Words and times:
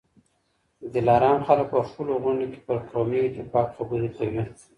د 0.81 0.83
دلارام 0.95 1.39
خلک 1.47 1.67
په 1.73 1.79
خپلو 1.87 2.13
غونډو 2.23 2.45
کي 2.51 2.59
پر 2.67 2.77
قومي 2.91 3.19
اتفاق 3.25 3.67
خبرې 3.77 4.09
کوي. 4.17 4.41